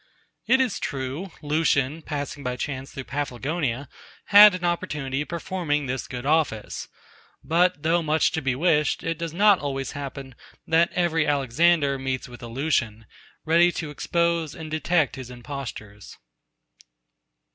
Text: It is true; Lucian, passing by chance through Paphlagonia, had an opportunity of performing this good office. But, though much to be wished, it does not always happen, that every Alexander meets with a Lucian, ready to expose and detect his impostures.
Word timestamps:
It 0.47 0.59
is 0.59 0.79
true; 0.79 1.29
Lucian, 1.43 2.01
passing 2.01 2.43
by 2.43 2.55
chance 2.55 2.91
through 2.91 3.03
Paphlagonia, 3.03 3.87
had 4.33 4.55
an 4.55 4.63
opportunity 4.63 5.21
of 5.21 5.27
performing 5.27 5.85
this 5.85 6.07
good 6.07 6.25
office. 6.25 6.87
But, 7.43 7.83
though 7.83 8.01
much 8.01 8.31
to 8.31 8.41
be 8.41 8.55
wished, 8.55 9.03
it 9.03 9.19
does 9.19 9.31
not 9.31 9.59
always 9.59 9.91
happen, 9.91 10.33
that 10.65 10.91
every 10.93 11.27
Alexander 11.27 11.99
meets 11.99 12.27
with 12.27 12.41
a 12.41 12.47
Lucian, 12.47 13.05
ready 13.45 13.71
to 13.73 13.91
expose 13.91 14.55
and 14.55 14.71
detect 14.71 15.17
his 15.17 15.29
impostures. 15.29 16.17